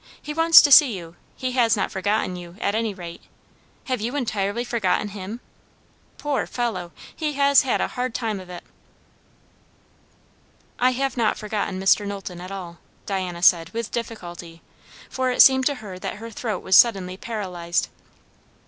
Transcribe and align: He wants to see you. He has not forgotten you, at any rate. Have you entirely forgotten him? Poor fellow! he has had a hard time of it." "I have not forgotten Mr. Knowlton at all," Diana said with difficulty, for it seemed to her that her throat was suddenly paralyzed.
He 0.19 0.33
wants 0.33 0.63
to 0.63 0.71
see 0.71 0.97
you. 0.97 1.15
He 1.37 1.51
has 1.51 1.77
not 1.77 1.91
forgotten 1.91 2.35
you, 2.35 2.55
at 2.59 2.73
any 2.73 2.91
rate. 2.91 3.21
Have 3.83 4.01
you 4.01 4.15
entirely 4.15 4.63
forgotten 4.63 5.09
him? 5.09 5.41
Poor 6.17 6.47
fellow! 6.47 6.91
he 7.15 7.33
has 7.33 7.61
had 7.61 7.79
a 7.79 7.89
hard 7.89 8.15
time 8.15 8.39
of 8.39 8.49
it." 8.49 8.63
"I 10.79 10.89
have 10.93 11.17
not 11.17 11.37
forgotten 11.37 11.79
Mr. 11.79 12.07
Knowlton 12.07 12.41
at 12.41 12.49
all," 12.51 12.79
Diana 13.05 13.43
said 13.43 13.69
with 13.75 13.91
difficulty, 13.91 14.63
for 15.07 15.29
it 15.29 15.39
seemed 15.43 15.67
to 15.67 15.75
her 15.75 15.99
that 15.99 16.15
her 16.15 16.31
throat 16.31 16.63
was 16.63 16.75
suddenly 16.75 17.15
paralyzed. 17.15 17.89